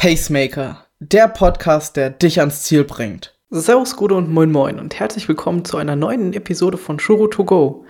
[0.00, 3.38] Pacemaker, der Podcast, der dich ans Ziel bringt.
[3.50, 7.44] Servus, Gude und Moin Moin und herzlich willkommen zu einer neuen Episode von Shuru to
[7.44, 7.84] Go.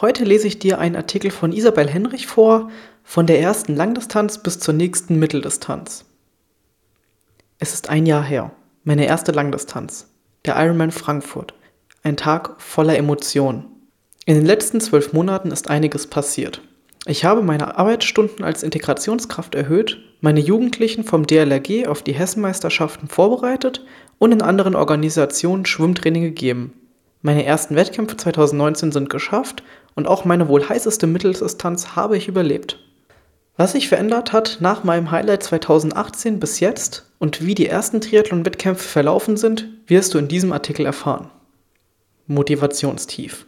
[0.00, 2.68] Heute lese ich dir einen Artikel von Isabel Henrich vor,
[3.04, 6.04] von der ersten Langdistanz bis zur nächsten Mitteldistanz.
[7.60, 8.50] Es ist ein Jahr her,
[8.82, 10.12] meine erste Langdistanz,
[10.44, 11.54] der Ironman Frankfurt.
[12.02, 13.66] Ein Tag voller Emotionen.
[14.26, 16.60] In den letzten zwölf Monaten ist einiges passiert.
[17.06, 23.84] Ich habe meine Arbeitsstunden als Integrationskraft erhöht, meine Jugendlichen vom DLRG auf die Hessenmeisterschaften vorbereitet
[24.18, 26.74] und in anderen Organisationen Schwimmtraining gegeben.
[27.20, 29.64] Meine ersten Wettkämpfe 2019 sind geschafft
[29.96, 32.78] und auch meine wohl heißeste Mitteldistanz habe ich überlebt.
[33.56, 38.88] Was sich verändert hat nach meinem Highlight 2018 bis jetzt und wie die ersten Triathlon-Wettkämpfe
[38.88, 41.30] verlaufen sind, wirst du in diesem Artikel erfahren.
[42.28, 43.46] Motivationstief.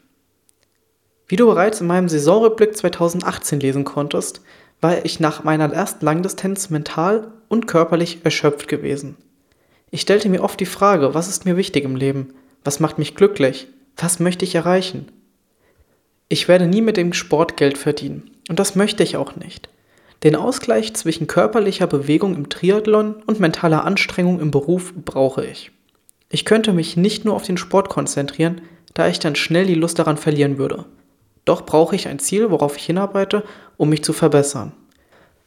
[1.27, 4.43] Wie du bereits in meinem Saisonrückblick 2018 lesen konntest,
[4.81, 9.17] war ich nach meiner ersten Langdistanz mental und körperlich erschöpft gewesen.
[9.91, 12.35] Ich stellte mir oft die Frage, was ist mir wichtig im Leben?
[12.65, 13.69] Was macht mich glücklich?
[13.97, 15.09] Was möchte ich erreichen?
[16.29, 19.69] Ich werde nie mit dem Sport Geld verdienen und das möchte ich auch nicht.
[20.25, 25.71] Den Ausgleich zwischen körperlicher Bewegung im Triathlon und mentaler Anstrengung im Beruf brauche ich.
[26.31, 28.63] Ich könnte mich nicht nur auf den Sport konzentrieren,
[28.95, 30.87] da ich dann schnell die Lust daran verlieren würde.
[31.45, 33.45] Doch brauche ich ein Ziel, worauf ich hinarbeite,
[33.77, 34.73] um mich zu verbessern.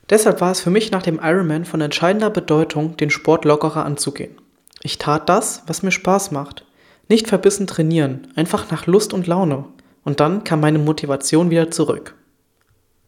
[0.09, 4.37] Deshalb war es für mich nach dem Ironman von entscheidender Bedeutung, den Sport lockerer anzugehen.
[4.81, 6.65] Ich tat das, was mir Spaß macht.
[7.09, 9.65] Nicht verbissen trainieren, einfach nach Lust und Laune.
[10.03, 12.15] Und dann kam meine Motivation wieder zurück.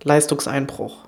[0.03, 1.05] Leistungseinbruch.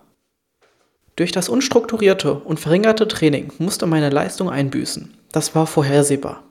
[1.16, 5.14] Durch das unstrukturierte und verringerte Training musste meine Leistung einbüßen.
[5.32, 6.44] Das war vorhersehbar.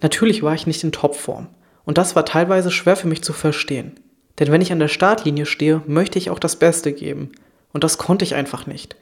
[0.00, 1.48] Natürlich war ich nicht in Topform.
[1.84, 4.00] Und das war teilweise schwer für mich zu verstehen.
[4.38, 7.32] Denn wenn ich an der Startlinie stehe, möchte ich auch das Beste geben.
[7.72, 8.96] Und das konnte ich einfach nicht.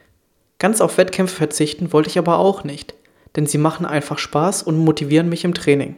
[0.59, 2.93] Ganz auf Wettkämpfe verzichten wollte ich aber auch nicht,
[3.35, 5.95] denn sie machen einfach Spaß und motivieren mich im Training.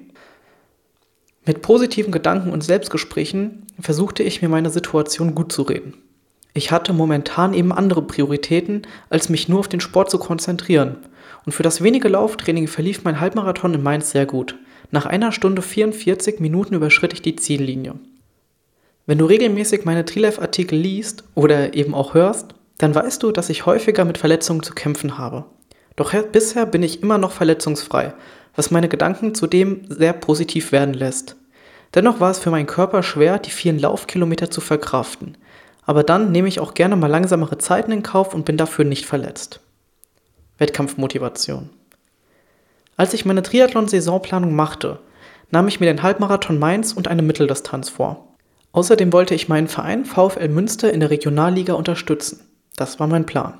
[1.46, 5.94] Mit positiven Gedanken und Selbstgesprächen versuchte ich mir meine Situation gut zu reden.
[6.53, 10.97] Ich hatte momentan eben andere Prioritäten, als mich nur auf den Sport zu konzentrieren.
[11.46, 14.56] Und für das wenige Lauftraining verlief mein Halbmarathon in Mainz sehr gut.
[14.90, 17.94] Nach einer Stunde 44 Minuten überschritt ich die Ziellinie.
[19.07, 23.66] Wenn du regelmäßig meine Trilife-Artikel liest oder eben auch hörst, dann weißt du, dass ich
[23.66, 25.45] häufiger mit Verletzungen zu kämpfen habe.
[25.95, 28.13] Doch bisher bin ich immer noch verletzungsfrei,
[28.53, 31.38] was meine Gedanken zudem sehr positiv werden lässt.
[31.96, 35.38] Dennoch war es für meinen Körper schwer, die vielen Laufkilometer zu verkraften.
[35.85, 39.06] Aber dann nehme ich auch gerne mal langsamere Zeiten in Kauf und bin dafür nicht
[39.06, 39.62] verletzt.
[40.57, 41.69] Wettkampfmotivation.
[42.97, 45.00] Als ich meine Triathlon-Saisonplanung machte,
[45.50, 48.27] nahm ich mir den Halbmarathon Mainz und eine Mitteldistanz vor.
[48.78, 52.42] Außerdem wollte ich meinen Verein VfL Münster in der Regionalliga unterstützen.
[52.76, 53.56] Das war mein Plan.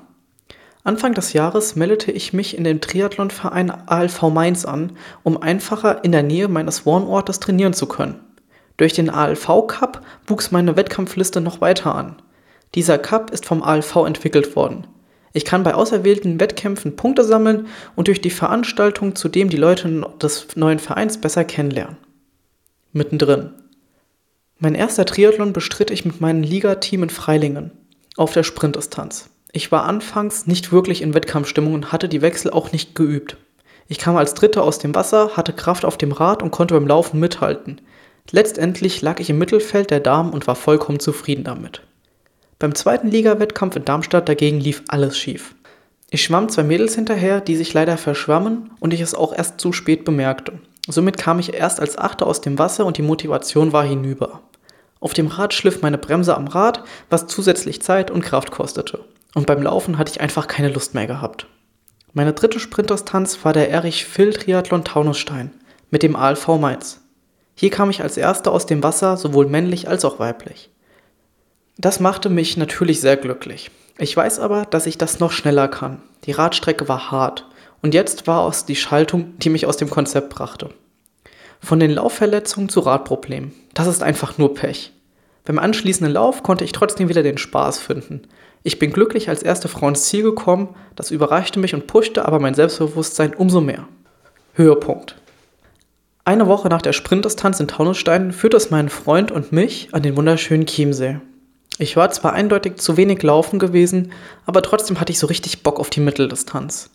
[0.84, 4.92] Anfang des Jahres meldete ich mich in den Triathlonverein ALV Mainz an,
[5.24, 8.20] um einfacher in der Nähe meines Wohnortes trainieren zu können.
[8.76, 12.22] Durch den ALV Cup wuchs meine Wettkampfliste noch weiter an.
[12.76, 14.86] Dieser Cup ist vom ALV entwickelt worden.
[15.32, 20.46] Ich kann bei auserwählten Wettkämpfen Punkte sammeln und durch die Veranstaltung zudem die Leute des
[20.54, 21.96] neuen Vereins besser kennenlernen.
[22.92, 23.50] Mittendrin.
[24.60, 27.70] Mein erster Triathlon bestritt ich mit meinem Ligateam in Freilingen
[28.16, 29.30] auf der Sprintdistanz.
[29.52, 33.36] Ich war anfangs nicht wirklich in Wettkampfstimmung und hatte die Wechsel auch nicht geübt.
[33.86, 36.88] Ich kam als Dritter aus dem Wasser, hatte Kraft auf dem Rad und konnte beim
[36.88, 37.80] Laufen mithalten.
[38.32, 41.82] Letztendlich lag ich im Mittelfeld der Damen und war vollkommen zufrieden damit.
[42.58, 45.54] Beim zweiten Liga-Wettkampf in Darmstadt dagegen lief alles schief.
[46.10, 49.72] Ich schwamm zwei Mädels hinterher, die sich leider verschwammen und ich es auch erst zu
[49.72, 50.54] spät bemerkte.
[50.90, 54.40] Somit kam ich erst als Achter aus dem Wasser und die Motivation war hinüber.
[55.00, 59.04] Auf dem Rad schliff meine Bremse am Rad, was zusätzlich Zeit und Kraft kostete.
[59.34, 61.46] Und beim Laufen hatte ich einfach keine Lust mehr gehabt.
[62.14, 65.52] Meine dritte Sprintdistanz war der Erich Phil Triathlon Taunusstein
[65.90, 67.00] mit dem ALV Mainz.
[67.54, 70.70] Hier kam ich als erster aus dem Wasser, sowohl männlich als auch weiblich.
[71.76, 73.70] Das machte mich natürlich sehr glücklich.
[73.98, 76.00] Ich weiß aber, dass ich das noch schneller kann.
[76.24, 77.44] Die Radstrecke war hart
[77.82, 80.70] und jetzt war es die Schaltung, die mich aus dem Konzept brachte.
[81.60, 83.52] Von den Laufverletzungen zu Radproblemen.
[83.74, 84.92] Das ist einfach nur Pech.
[85.44, 88.22] Beim anschließenden Lauf konnte ich trotzdem wieder den Spaß finden.
[88.62, 92.38] Ich bin glücklich als erste Frau ins Ziel gekommen, das überreichte mich und pushte aber
[92.38, 93.88] mein Selbstbewusstsein umso mehr.
[94.54, 95.16] Höhepunkt.
[96.24, 100.16] Eine Woche nach der Sprintdistanz in Taunusstein führte es meinen Freund und mich an den
[100.16, 101.20] wunderschönen Chiemsee.
[101.78, 104.12] Ich war zwar eindeutig zu wenig laufen gewesen,
[104.44, 106.90] aber trotzdem hatte ich so richtig Bock auf die Mitteldistanz.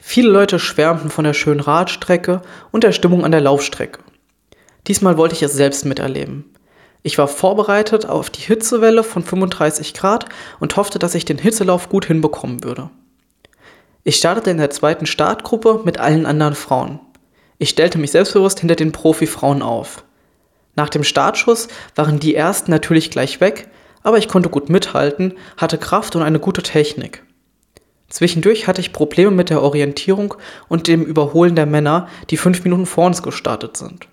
[0.00, 2.40] Viele Leute schwärmten von der schönen Radstrecke
[2.72, 4.00] und der Stimmung an der Laufstrecke.
[4.86, 6.52] Diesmal wollte ich es selbst miterleben.
[7.02, 10.26] Ich war vorbereitet auf die Hitzewelle von 35 Grad
[10.58, 12.90] und hoffte, dass ich den Hitzelauf gut hinbekommen würde.
[14.02, 17.00] Ich startete in der zweiten Startgruppe mit allen anderen Frauen.
[17.58, 20.04] Ich stellte mich selbstbewusst hinter den Profifrauen auf.
[20.76, 23.68] Nach dem Startschuss waren die ersten natürlich gleich weg,
[24.02, 27.22] aber ich konnte gut mithalten, hatte Kraft und eine gute Technik.
[28.10, 30.34] Zwischendurch hatte ich Probleme mit der Orientierung
[30.68, 34.08] und dem Überholen der Männer, die fünf Minuten vor uns gestartet sind.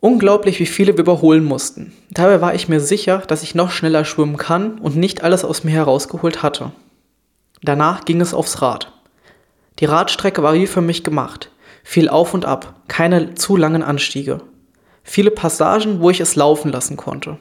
[0.00, 1.92] Unglaublich, wie viele wir überholen mussten.
[2.10, 5.64] Dabei war ich mir sicher, dass ich noch schneller schwimmen kann und nicht alles aus
[5.64, 6.70] mir herausgeholt hatte.
[7.62, 8.92] Danach ging es aufs Rad.
[9.80, 11.50] Die Radstrecke war wie für mich gemacht.
[11.82, 14.40] Viel auf und ab, keine zu langen Anstiege.
[15.02, 17.38] Viele Passagen, wo ich es laufen lassen konnte.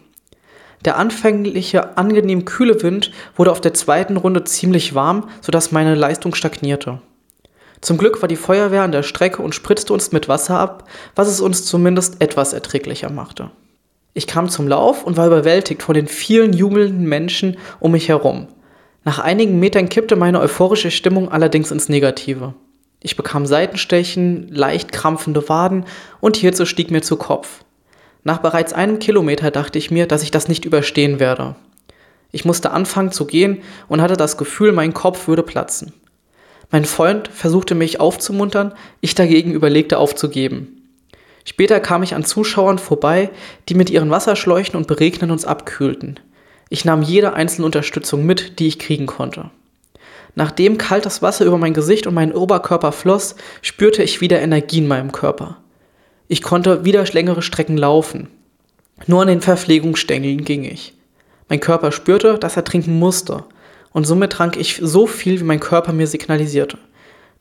[0.85, 6.35] Der anfängliche, angenehm kühle Wind wurde auf der zweiten Runde ziemlich warm, sodass meine Leistung
[6.35, 7.01] stagnierte.
[7.81, 11.27] Zum Glück war die Feuerwehr an der Strecke und spritzte uns mit Wasser ab, was
[11.27, 13.51] es uns zumindest etwas erträglicher machte.
[14.13, 18.47] Ich kam zum Lauf und war überwältigt von den vielen jubelnden Menschen um mich herum.
[19.03, 22.56] Nach einigen Metern kippte meine euphorische Stimmung allerdings ins Negative.
[23.00, 25.85] Ich bekam Seitenstechen, leicht krampfende Waden
[26.19, 27.63] und Hitze stieg mir zu Kopf.
[28.27, 31.56] Nach bereits einem Kilometer dachte ich mir, dass ich das nicht überstehen werde.
[32.33, 35.94] Ich musste anfangen zu gehen und hatte das Gefühl, mein Kopf würde platzen.
[36.69, 40.89] Mein Freund versuchte mich aufzumuntern, ich dagegen überlegte aufzugeben.
[41.45, 43.29] Später kam ich an Zuschauern vorbei,
[43.69, 46.19] die mit ihren Wasserschläuchen und Beregnen uns abkühlten.
[46.68, 49.51] Ich nahm jede einzelne Unterstützung mit, die ich kriegen konnte.
[50.35, 54.88] Nachdem kaltes Wasser über mein Gesicht und meinen Oberkörper floss, spürte ich wieder Energie in
[54.89, 55.59] meinem Körper.
[56.27, 58.27] Ich konnte wieder längere Strecken laufen.
[59.06, 60.94] Nur an den Verpflegungsstängeln ging ich.
[61.50, 63.45] Mein Körper spürte, dass er trinken musste,
[63.94, 66.77] und somit trank ich so viel, wie mein Körper mir signalisierte.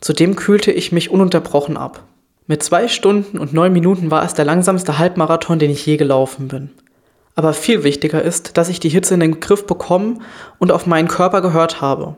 [0.00, 2.04] Zudem kühlte ich mich ununterbrochen ab.
[2.46, 6.46] Mit zwei Stunden und neun Minuten war es der langsamste Halbmarathon, den ich je gelaufen
[6.46, 6.70] bin.
[7.34, 10.22] Aber viel wichtiger ist, dass ich die Hitze in den Griff bekommen
[10.58, 12.16] und auf meinen Körper gehört habe.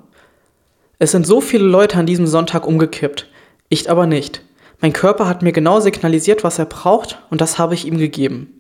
[0.98, 3.26] Es sind so viele Leute an diesem Sonntag umgekippt,
[3.70, 4.42] ich aber nicht.
[4.80, 8.54] Mein Körper hat mir genau signalisiert, was er braucht, und das habe ich ihm gegeben.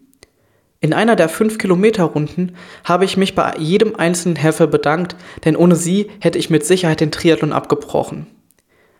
[0.80, 6.10] In einer der 5-Kilometer-Runden habe ich mich bei jedem einzelnen Helfer bedankt, denn ohne sie
[6.20, 8.26] hätte ich mit Sicherheit den Triathlon abgebrochen.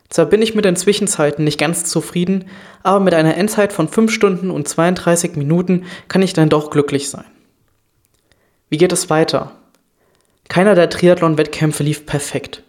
[0.09, 2.47] Zwar bin ich mit den Zwischenzeiten nicht ganz zufrieden,
[2.82, 7.11] aber mit einer Endzeit von 5 Stunden und 32 Minuten kann ich dann doch glücklich
[7.11, 7.26] sein.
[8.70, 9.53] Wie geht es weiter?
[10.49, 12.62] Keiner der Triathlon-Wettkämpfe lief perfekt.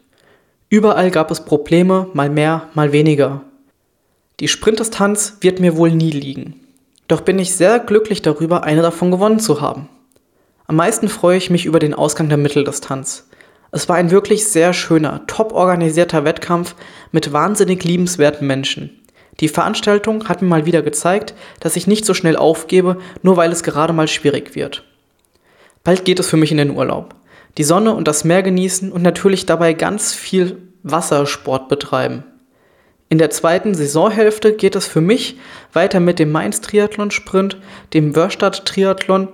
[0.70, 3.42] Überall gab es Probleme, mal mehr, mal weniger.
[4.40, 6.62] Die Sprintdistanz wird mir wohl nie liegen.
[7.10, 9.90] Doch bin ich sehr glücklich darüber, eine davon gewonnen zu haben.
[10.66, 13.28] Am meisten freue ich mich über den Ausgang der Mitteldistanz.
[13.72, 16.76] Es war ein wirklich sehr schöner, top organisierter Wettkampf
[17.12, 19.02] mit wahnsinnig liebenswerten Menschen.
[19.42, 23.52] Die Veranstaltung hat mir mal wieder gezeigt, dass ich nicht so schnell aufgebe, nur weil
[23.52, 24.86] es gerade mal schwierig wird.
[25.84, 27.16] Bald geht es für mich in den Urlaub.
[27.58, 32.24] Die Sonne und das Meer genießen und natürlich dabei ganz viel Wassersport betreiben.
[33.10, 35.40] In der zweiten Saisonhälfte geht es für mich
[35.74, 37.58] weiter mit dem Mainz Triathlon Sprint,
[37.94, 39.30] dem Wörstadt Triathlon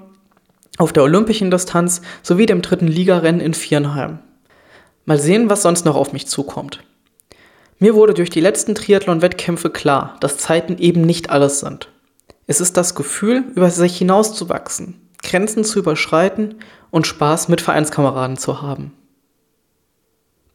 [0.78, 4.20] auf der olympischen Distanz sowie dem dritten Ligarennen in Viernheim.
[5.06, 6.84] Mal sehen, was sonst noch auf mich zukommt.
[7.78, 11.90] Mir wurde durch die letzten Triathlon-Wettkämpfe klar, dass Zeiten eben nicht alles sind.
[12.48, 16.56] Es ist das Gefühl, über sich hinauszuwachsen, Grenzen zu überschreiten
[16.92, 18.94] und Spaß mit Vereinskameraden zu haben.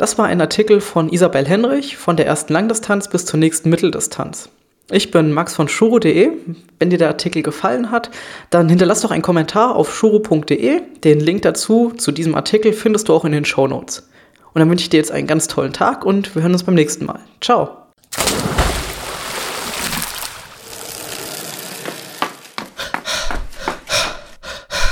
[0.00, 4.49] Das war ein Artikel von Isabel Henrich von der ersten Langdistanz bis zur nächsten Mitteldistanz.
[4.90, 6.30] Ich bin Max von shuro.de.
[6.78, 8.11] Wenn dir der Artikel gefallen hat,
[8.49, 10.80] dann hinterlass doch einen Kommentar auf shuro.de.
[11.04, 14.09] Den Link dazu, zu diesem Artikel, findest du auch in den Show Notes.
[14.54, 16.76] Und dann wünsche ich dir jetzt einen ganz tollen Tag und wir hören uns beim
[16.76, 17.21] nächsten Mal.
[17.42, 17.76] Ciao.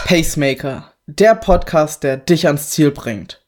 [0.04, 3.40] Pacemaker, der Podcast, der dich ans Ziel bringt.